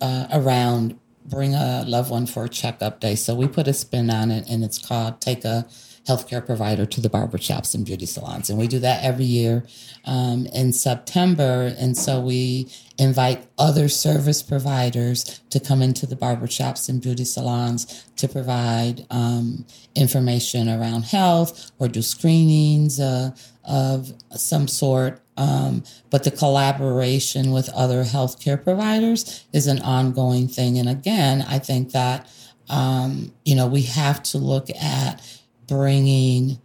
uh, 0.00 0.26
around 0.32 0.98
bring 1.24 1.54
a 1.54 1.84
loved 1.86 2.10
one 2.10 2.26
for 2.26 2.44
a 2.44 2.48
checkup 2.48 3.00
day. 3.00 3.14
So 3.14 3.34
we 3.34 3.48
put 3.48 3.66
a 3.66 3.72
spin 3.72 4.10
on 4.10 4.30
it 4.30 4.48
and 4.48 4.62
it's 4.62 4.78
called 4.78 5.20
Take 5.20 5.44
a 5.44 5.66
healthcare 6.06 6.44
provider 6.44 6.84
to 6.84 7.00
the 7.00 7.08
barbershops 7.08 7.74
and 7.74 7.86
beauty 7.86 8.06
salons. 8.06 8.50
And 8.50 8.58
we 8.58 8.68
do 8.68 8.78
that 8.80 9.02
every 9.02 9.24
year 9.24 9.64
um, 10.04 10.46
in 10.46 10.72
September. 10.72 11.74
And 11.78 11.96
so 11.96 12.20
we 12.20 12.68
invite 12.98 13.46
other 13.58 13.88
service 13.88 14.42
providers 14.42 15.40
to 15.50 15.58
come 15.58 15.80
into 15.80 16.06
the 16.06 16.16
barbershops 16.16 16.88
and 16.88 17.00
beauty 17.00 17.24
salons 17.24 18.04
to 18.16 18.28
provide 18.28 19.06
um, 19.10 19.64
information 19.94 20.68
around 20.68 21.04
health 21.04 21.72
or 21.78 21.88
do 21.88 22.02
screenings 22.02 23.00
uh, 23.00 23.30
of 23.64 24.12
some 24.32 24.68
sort. 24.68 25.20
Um, 25.36 25.84
but 26.10 26.22
the 26.22 26.30
collaboration 26.30 27.50
with 27.50 27.68
other 27.70 28.04
healthcare 28.04 28.62
providers 28.62 29.44
is 29.52 29.66
an 29.66 29.80
ongoing 29.80 30.48
thing. 30.48 30.78
And 30.78 30.88
again, 30.88 31.44
I 31.48 31.58
think 31.58 31.92
that, 31.92 32.30
um, 32.68 33.32
you 33.44 33.56
know, 33.56 33.66
we 33.66 33.82
have 33.82 34.22
to 34.24 34.38
look 34.38 34.68
at 34.70 35.20
bringing 35.66 36.58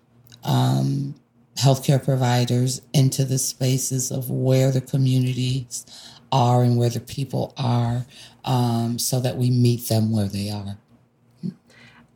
um, 0.44 1.16
healthcare 1.58 2.04
providers 2.04 2.82
into 2.94 3.26
the 3.26 3.38
spaces 3.38 4.12
of 4.12 4.30
where 4.30 4.72
the 4.72 4.82
communities 4.82 5.86
are 6.32 6.64
and 6.64 6.78
where 6.78 6.90
the 6.90 7.00
people 7.00 7.54
are 7.58 8.06
um, 8.46 8.98
so 8.98 9.20
that 9.20 9.38
we 9.38 9.50
meet 9.50 9.88
them 9.90 10.12
where 10.12 10.28
they 10.28 10.50
are. 10.50 10.78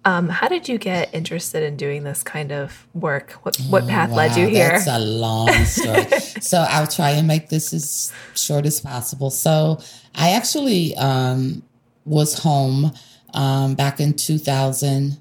Um, 0.06 0.28
how 0.28 0.50
did 0.50 0.68
you 0.68 0.78
get 0.78 1.14
interested 1.14 1.64
in 1.64 1.78
doing 1.78 2.04
this 2.04 2.24
kind 2.24 2.52
of 2.52 2.88
work? 2.94 3.32
What, 3.44 3.56
what 3.70 3.84
oh, 3.84 3.88
path 3.88 4.10
wow, 4.10 4.18
led 4.18 4.36
you 4.36 4.48
here? 4.48 4.70
That's 4.70 4.88
a 4.88 5.00
long 5.00 5.50
story. 5.66 6.20
so 6.42 6.66
I'll 6.70 6.88
try 6.88 7.12
and 7.12 7.26
make 7.26 7.50
this 7.50 7.74
as 7.74 8.12
short 8.36 8.66
as 8.66 8.82
possible. 8.82 9.30
So 9.30 9.80
I 10.16 10.32
actually 10.32 10.94
um, 10.98 11.64
was 12.04 12.38
home 12.38 12.92
um, 13.34 13.76
back 13.76 14.02
in 14.02 14.14
2000 14.14 15.18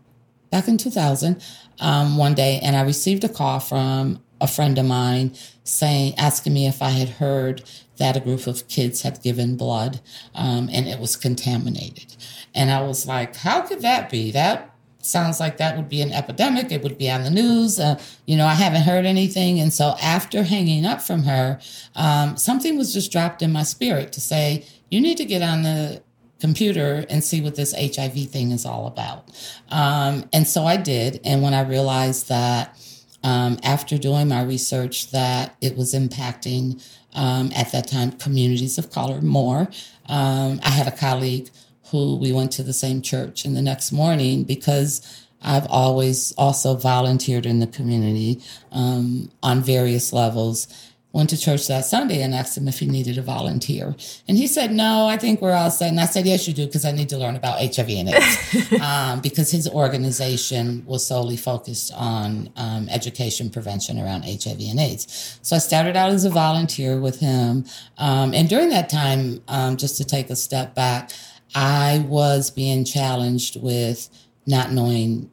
back 0.52 0.68
in 0.68 0.78
2000 0.78 1.42
um, 1.80 2.16
one 2.16 2.34
day, 2.34 2.60
and 2.62 2.76
I 2.76 2.82
received 2.82 3.24
a 3.24 3.28
call 3.28 3.58
from 3.58 4.22
a 4.40 4.46
friend 4.46 4.78
of 4.78 4.84
mine 4.86 5.34
saying, 5.64 6.14
asking 6.18 6.52
me 6.52 6.66
if 6.66 6.82
I 6.82 6.90
had 6.90 7.08
heard 7.08 7.64
that 7.96 8.16
a 8.16 8.20
group 8.20 8.46
of 8.46 8.68
kids 8.68 9.02
had 9.02 9.22
given 9.22 9.56
blood 9.56 10.00
um, 10.34 10.68
and 10.72 10.86
it 10.86 11.00
was 11.00 11.16
contaminated. 11.16 12.16
And 12.54 12.70
I 12.70 12.82
was 12.82 13.06
like, 13.06 13.36
how 13.36 13.62
could 13.62 13.80
that 13.80 14.10
be? 14.10 14.30
That 14.30 14.74
sounds 14.98 15.40
like 15.40 15.56
that 15.56 15.76
would 15.76 15.88
be 15.88 16.02
an 16.02 16.12
epidemic. 16.12 16.70
It 16.70 16.82
would 16.82 16.98
be 16.98 17.10
on 17.10 17.22
the 17.22 17.30
news. 17.30 17.80
Uh, 17.80 18.00
you 18.26 18.36
know, 18.36 18.46
I 18.46 18.54
haven't 18.54 18.82
heard 18.82 19.04
anything. 19.04 19.58
And 19.58 19.72
so 19.72 19.94
after 20.02 20.42
hanging 20.42 20.84
up 20.84 21.00
from 21.00 21.22
her, 21.22 21.60
um, 21.94 22.36
something 22.36 22.76
was 22.76 22.92
just 22.92 23.10
dropped 23.10 23.42
in 23.42 23.52
my 23.52 23.62
spirit 23.62 24.12
to 24.12 24.20
say, 24.20 24.64
you 24.90 25.00
need 25.00 25.16
to 25.16 25.24
get 25.24 25.42
on 25.42 25.62
the 25.62 26.02
computer 26.42 27.06
and 27.08 27.22
see 27.22 27.40
what 27.40 27.54
this 27.54 27.72
HIV 27.72 28.28
thing 28.28 28.50
is 28.50 28.66
all 28.66 28.88
about. 28.88 29.30
Um, 29.70 30.28
and 30.32 30.44
so 30.46 30.64
I 30.64 30.76
did. 30.76 31.20
And 31.24 31.40
when 31.40 31.54
I 31.54 31.62
realized 31.62 32.28
that 32.28 32.76
um, 33.22 33.60
after 33.62 33.96
doing 33.96 34.26
my 34.26 34.42
research 34.42 35.12
that 35.12 35.54
it 35.60 35.76
was 35.76 35.94
impacting 35.94 36.84
um, 37.14 37.52
at 37.54 37.70
that 37.70 37.86
time 37.86 38.10
communities 38.10 38.76
of 38.76 38.90
color 38.90 39.20
more, 39.20 39.68
um, 40.08 40.58
I 40.64 40.70
had 40.70 40.88
a 40.88 40.96
colleague 41.06 41.48
who 41.90 42.16
we 42.16 42.32
went 42.32 42.50
to 42.52 42.64
the 42.64 42.72
same 42.72 43.02
church. 43.02 43.44
And 43.44 43.56
the 43.56 43.62
next 43.62 43.92
morning, 43.92 44.42
because 44.42 45.00
I've 45.42 45.68
always 45.68 46.32
also 46.32 46.74
volunteered 46.74 47.46
in 47.46 47.60
the 47.60 47.68
community 47.68 48.42
um, 48.72 49.30
on 49.44 49.62
various 49.62 50.12
levels 50.12 50.66
went 51.12 51.30
to 51.30 51.36
church 51.36 51.68
that 51.68 51.84
Sunday 51.84 52.22
and 52.22 52.34
asked 52.34 52.56
him 52.56 52.66
if 52.68 52.78
he 52.78 52.86
needed 52.86 53.18
a 53.18 53.22
volunteer. 53.22 53.94
And 54.26 54.36
he 54.38 54.46
said, 54.46 54.72
no, 54.72 55.06
I 55.06 55.16
think 55.16 55.42
we're 55.42 55.52
all 55.52 55.70
set. 55.70 55.90
And 55.90 56.00
I 56.00 56.06
said, 56.06 56.26
yes, 56.26 56.48
you 56.48 56.54
do, 56.54 56.66
because 56.66 56.84
I 56.84 56.92
need 56.92 57.10
to 57.10 57.18
learn 57.18 57.36
about 57.36 57.58
HIV 57.58 57.88
and 57.90 58.08
AIDS. 58.08 58.72
um, 58.80 59.20
because 59.20 59.50
his 59.50 59.68
organization 59.68 60.84
was 60.86 61.06
solely 61.06 61.36
focused 61.36 61.92
on 61.94 62.50
um, 62.56 62.88
education 62.88 63.50
prevention 63.50 64.00
around 64.00 64.24
HIV 64.24 64.60
and 64.60 64.80
AIDS. 64.80 65.38
So 65.42 65.56
I 65.56 65.58
started 65.58 65.96
out 65.96 66.10
as 66.10 66.24
a 66.24 66.30
volunteer 66.30 66.98
with 66.98 67.20
him. 67.20 67.66
Um, 67.98 68.32
and 68.32 68.48
during 68.48 68.70
that 68.70 68.88
time, 68.88 69.42
um, 69.48 69.76
just 69.76 69.96
to 69.98 70.04
take 70.04 70.30
a 70.30 70.36
step 70.36 70.74
back, 70.74 71.10
I 71.54 72.04
was 72.08 72.50
being 72.50 72.84
challenged 72.84 73.62
with 73.62 74.08
not 74.46 74.72
knowing 74.72 75.30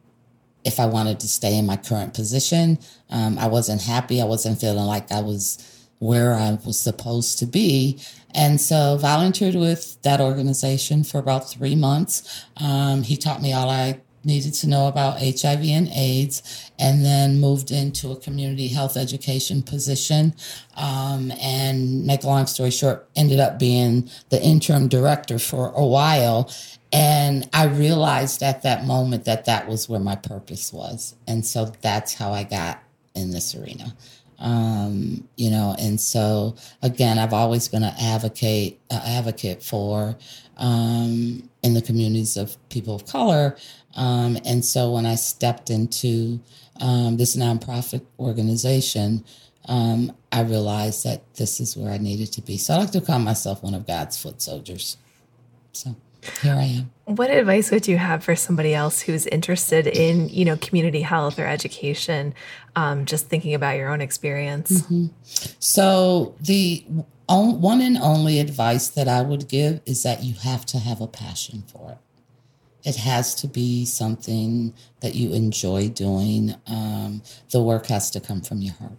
if 0.69 0.79
I 0.79 0.85
wanted 0.85 1.19
to 1.19 1.27
stay 1.27 1.57
in 1.57 1.65
my 1.65 1.75
current 1.75 2.13
position. 2.13 2.79
Um, 3.09 3.38
I 3.38 3.47
wasn't 3.47 3.81
happy. 3.81 4.21
I 4.21 4.25
wasn't 4.25 4.61
feeling 4.61 4.85
like 4.85 5.11
I 5.11 5.21
was 5.21 5.57
where 5.99 6.33
I 6.33 6.57
was 6.65 6.79
supposed 6.79 7.39
to 7.39 7.45
be. 7.45 7.99
And 8.33 8.61
so 8.61 8.97
volunteered 8.97 9.55
with 9.55 10.01
that 10.03 10.21
organization 10.21 11.03
for 11.03 11.17
about 11.17 11.49
three 11.49 11.75
months. 11.75 12.45
Um, 12.57 13.01
he 13.03 13.17
taught 13.17 13.41
me 13.41 13.51
all 13.51 13.69
I 13.69 13.99
needed 14.23 14.53
to 14.55 14.67
know 14.67 14.88
about 14.88 15.19
HIV 15.19 15.63
and 15.63 15.89
AIDS, 15.89 16.71
and 16.77 17.03
then 17.05 17.39
moved 17.39 17.71
into 17.71 18.11
a 18.11 18.15
community 18.15 18.67
health 18.67 18.97
education 18.97 19.61
position. 19.61 20.33
Um, 20.75 21.31
and 21.41 22.05
make 22.05 22.23
a 22.23 22.27
long 22.27 22.47
story 22.47 22.71
short, 22.71 23.07
ended 23.15 23.39
up 23.39 23.59
being 23.59 24.09
the 24.29 24.41
interim 24.41 24.88
director 24.88 25.39
for 25.39 25.73
a 25.75 25.85
while. 25.85 26.51
And 26.91 27.47
I 27.53 27.65
realized 27.65 28.41
at 28.41 28.63
that 28.63 28.85
moment 28.85 29.25
that 29.25 29.45
that 29.45 29.67
was 29.67 29.88
where 29.88 29.99
my 29.99 30.15
purpose 30.15 30.73
was. 30.73 31.15
And 31.27 31.45
so 31.45 31.71
that's 31.81 32.13
how 32.13 32.31
I 32.31 32.43
got 32.43 32.81
in 33.13 33.31
this 33.31 33.55
arena. 33.55 33.95
Um, 34.39 35.27
you 35.36 35.50
know, 35.50 35.75
and 35.79 36.00
so 36.00 36.55
again, 36.81 37.19
I've 37.19 37.34
always 37.34 37.67
been 37.67 37.84
an 37.84 37.93
advocate, 38.00 38.79
an 38.89 39.01
advocate 39.03 39.62
for 39.62 40.17
um, 40.58 41.50
in 41.63 41.74
the 41.74 41.81
communities 41.81 42.38
of 42.38 42.58
people 42.69 42.96
of 42.96 43.05
color. 43.05 43.58
Um, 43.96 44.38
and 44.46 44.63
so 44.63 44.91
when 44.91 45.05
I 45.05 45.15
stepped 45.15 45.69
into 45.69 46.39
um, 46.79 47.17
this 47.17 47.36
nonprofit 47.36 48.05
organization, 48.17 49.25
um, 49.65 50.15
I 50.31 50.41
realized 50.41 51.03
that 51.03 51.34
this 51.36 51.60
is 51.60 51.75
where 51.75 51.91
I 51.91 51.98
needed 51.98 52.31
to 52.34 52.41
be. 52.41 52.58
So 52.58 52.74
I 52.74 52.77
like 52.77 52.91
to 52.91 53.01
call 53.01 53.19
myself 53.19 53.62
one 53.62 53.74
of 53.74 53.86
God's 53.86 54.17
foot 54.17 54.41
soldiers. 54.41 54.98
So 55.74 55.96
here 56.41 56.53
I 56.53 56.63
am. 56.63 56.91
What 57.05 57.31
advice 57.31 57.71
would 57.71 57.88
you 57.88 57.97
have 57.97 58.23
for 58.23 58.35
somebody 58.35 58.73
else 58.73 59.01
who's 59.01 59.25
interested 59.27 59.88
in, 59.88 60.29
you 60.29 60.45
know, 60.45 60.57
community 60.57 61.01
health 61.01 61.39
or 61.39 61.45
education? 61.45 62.35
Um, 62.75 63.05
just 63.05 63.27
thinking 63.27 63.53
about 63.53 63.77
your 63.77 63.89
own 63.89 64.01
experience. 64.01 64.83
Mm-hmm. 64.83 65.07
So 65.59 66.35
the 66.39 66.85
one 67.27 67.81
and 67.81 67.97
only 67.97 68.39
advice 68.39 68.89
that 68.89 69.07
I 69.07 69.21
would 69.21 69.47
give 69.47 69.81
is 69.85 70.03
that 70.03 70.23
you 70.23 70.35
have 70.35 70.65
to 70.67 70.77
have 70.77 71.01
a 71.01 71.07
passion 71.07 71.63
for 71.67 71.91
it. 71.91 71.97
It 72.83 72.95
has 72.97 73.35
to 73.35 73.47
be 73.47 73.85
something 73.85 74.73
that 75.01 75.15
you 75.15 75.33
enjoy 75.33 75.89
doing. 75.89 76.55
Um, 76.67 77.21
the 77.51 77.61
work 77.61 77.88
has 77.88 78.09
to 78.11 78.19
come 78.19 78.41
from 78.41 78.61
your 78.61 78.73
heart. 78.75 78.97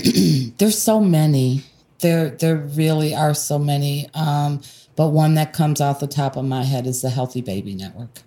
there's 0.59 0.81
so 0.81 1.01
many. 1.01 1.65
There, 2.01 2.31
there 2.31 2.57
really 2.57 3.15
are 3.15 3.35
so 3.35 3.59
many. 3.59 4.09
Um, 4.15 4.63
but 4.97 5.09
one 5.09 5.35
that 5.35 5.53
comes 5.53 5.81
off 5.81 6.01
the 6.01 6.07
top 6.07 6.37
of 6.37 6.45
my 6.45 6.65
head 6.65 6.87
is 6.87 7.03
the 7.03 7.11
Healthy 7.11 7.43
Baby 7.43 7.75
Network. 7.75 8.21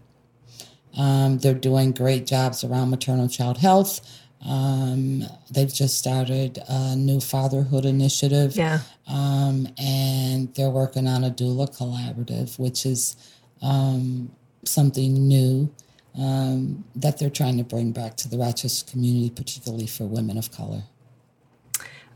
Um, 0.98 1.40
they're 1.40 1.54
doing 1.54 1.92
great 1.92 2.26
jobs 2.26 2.64
around 2.64 2.90
maternal 2.90 3.28
child 3.28 3.58
health. 3.58 4.02
Um, 4.46 5.24
they've 5.50 5.74
just 5.74 5.98
started 5.98 6.60
a 6.68 6.96
new 6.96 7.20
fatherhood 7.20 7.86
initiative. 7.86 8.56
Yeah. 8.56 8.80
Um, 9.08 9.68
and 9.78 10.54
they're 10.54 10.70
working 10.70 11.08
on 11.08 11.24
a 11.24 11.32
doula 11.32 11.76
collaborative, 11.76 12.60
which 12.60 12.86
is 12.86 13.16
um, 13.62 14.32
something 14.66 15.28
new 15.28 15.74
um, 16.18 16.84
that 16.96 17.18
they're 17.18 17.30
trying 17.30 17.58
to 17.58 17.64
bring 17.64 17.92
back 17.92 18.16
to 18.18 18.30
the 18.30 18.38
Rochester 18.38 18.90
community, 18.90 19.30
particularly 19.30 19.88
for 19.88 20.06
women 20.06 20.38
of 20.38 20.52
color. 20.52 20.84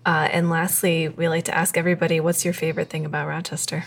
Uh, 0.06 0.30
and 0.32 0.50
lastly, 0.50 1.10
we 1.10 1.28
like 1.28 1.46
to 1.46 1.56
ask 1.56 1.78
everybody, 1.78 2.20
what's 2.20 2.46
your 2.46 2.54
favorite 2.54 2.90
thing 2.90 3.06
about 3.06 3.28
Rochester? 3.28 3.84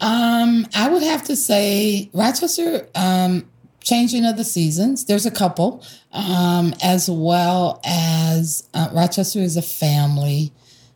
Um, 0.00 0.66
I 0.74 0.88
would 0.88 1.02
have 1.02 1.24
to 1.24 1.36
say 1.36 2.10
Rochester, 2.14 2.88
um, 2.94 3.48
changing 3.82 4.24
of 4.24 4.36
the 4.36 4.44
seasons. 4.44 5.04
There's 5.04 5.26
a 5.26 5.30
couple, 5.30 5.84
um, 6.12 6.74
as 6.82 7.10
well 7.10 7.80
as 7.84 8.66
uh, 8.72 8.88
Rochester 8.92 9.40
is 9.40 9.56
a 9.56 9.62
family 9.62 10.52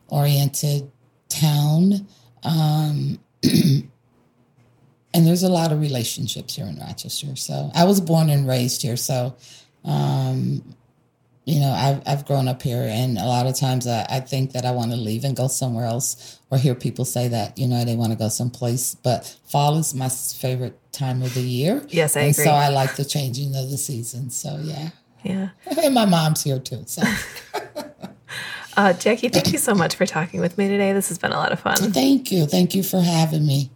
oriented 0.08 0.90
town. 1.28 2.06
And 5.16 5.26
there's 5.26 5.42
a 5.42 5.48
lot 5.48 5.72
of 5.72 5.80
relationships 5.80 6.56
here 6.56 6.66
in 6.66 6.78
Rochester. 6.78 7.34
So 7.36 7.70
I 7.74 7.84
was 7.84 8.02
born 8.02 8.28
and 8.28 8.46
raised 8.46 8.82
here. 8.82 8.98
So, 8.98 9.34
um, 9.82 10.62
you 11.46 11.58
know, 11.58 11.70
I've, 11.70 12.02
I've 12.06 12.26
grown 12.26 12.48
up 12.48 12.60
here, 12.60 12.82
and 12.82 13.16
a 13.16 13.24
lot 13.24 13.46
of 13.46 13.54
times 13.54 13.86
I, 13.86 14.04
I 14.10 14.20
think 14.20 14.52
that 14.52 14.66
I 14.66 14.72
want 14.72 14.90
to 14.90 14.96
leave 14.96 15.24
and 15.24 15.34
go 15.34 15.46
somewhere 15.46 15.86
else, 15.86 16.38
or 16.50 16.58
hear 16.58 16.74
people 16.74 17.04
say 17.04 17.28
that, 17.28 17.56
you 17.56 17.66
know, 17.66 17.84
they 17.84 17.94
want 17.94 18.12
to 18.12 18.18
go 18.18 18.28
someplace. 18.28 18.96
But 18.96 19.24
fall 19.46 19.78
is 19.78 19.94
my 19.94 20.08
favorite 20.08 20.78
time 20.92 21.22
of 21.22 21.32
the 21.32 21.40
year. 21.40 21.86
Yes, 21.88 22.16
I 22.16 22.22
and 22.22 22.32
agree. 22.32 22.44
So 22.44 22.50
I 22.50 22.68
like 22.68 22.96
the 22.96 23.04
changing 23.04 23.54
of 23.54 23.70
the 23.70 23.78
seasons. 23.78 24.36
So, 24.36 24.58
yeah. 24.62 24.90
Yeah. 25.22 25.48
And 25.82 25.94
my 25.94 26.04
mom's 26.04 26.42
here 26.42 26.58
too. 26.58 26.82
So. 26.86 27.02
uh, 28.76 28.92
Jackie, 28.92 29.28
thank 29.28 29.52
you 29.52 29.58
so 29.58 29.74
much 29.74 29.94
for 29.94 30.04
talking 30.04 30.40
with 30.40 30.58
me 30.58 30.68
today. 30.68 30.92
This 30.92 31.08
has 31.08 31.16
been 31.16 31.32
a 31.32 31.36
lot 31.36 31.52
of 31.52 31.60
fun. 31.60 31.76
Thank 31.76 32.32
you. 32.32 32.46
Thank 32.46 32.74
you 32.74 32.82
for 32.82 33.00
having 33.00 33.46
me. 33.46 33.70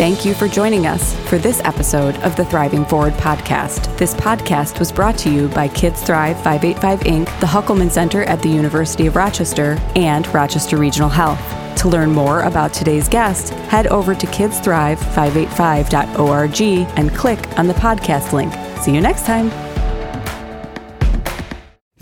Thank 0.00 0.24
you 0.24 0.32
for 0.32 0.48
joining 0.48 0.86
us 0.86 1.14
for 1.28 1.36
this 1.36 1.60
episode 1.62 2.16
of 2.20 2.34
the 2.34 2.46
Thriving 2.46 2.86
Forward 2.86 3.12
podcast. 3.12 3.94
This 3.98 4.14
podcast 4.14 4.78
was 4.78 4.90
brought 4.90 5.18
to 5.18 5.30
you 5.30 5.48
by 5.48 5.68
Kids 5.68 6.02
Thrive 6.02 6.36
585 6.36 7.00
Inc., 7.00 7.26
the 7.40 7.46
Hoekelman 7.46 7.90
Center 7.90 8.22
at 8.22 8.40
the 8.40 8.48
University 8.48 9.06
of 9.06 9.14
Rochester, 9.14 9.76
and 9.94 10.26
Rochester 10.28 10.78
Regional 10.78 11.10
Health. 11.10 11.38
To 11.80 11.90
learn 11.90 12.12
more 12.12 12.40
about 12.44 12.72
today's 12.72 13.10
guest, 13.10 13.50
head 13.68 13.88
over 13.88 14.14
to 14.14 14.26
kidsthrive585.org 14.26 16.62
and 16.96 17.14
click 17.14 17.58
on 17.58 17.66
the 17.66 17.74
podcast 17.74 18.32
link. 18.32 18.54
See 18.82 18.94
you 18.94 19.02
next 19.02 19.26
time. 19.26 19.50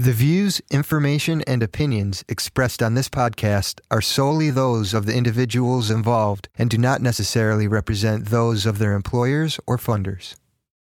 The 0.00 0.12
views, 0.12 0.62
information, 0.70 1.42
and 1.48 1.60
opinions 1.60 2.24
expressed 2.28 2.84
on 2.84 2.94
this 2.94 3.08
podcast 3.08 3.80
are 3.90 4.00
solely 4.00 4.48
those 4.48 4.94
of 4.94 5.06
the 5.06 5.16
individuals 5.16 5.90
involved 5.90 6.48
and 6.56 6.70
do 6.70 6.78
not 6.78 7.02
necessarily 7.02 7.66
represent 7.66 8.26
those 8.26 8.64
of 8.64 8.78
their 8.78 8.92
employers 8.92 9.58
or 9.66 9.76
funders. 9.76 10.36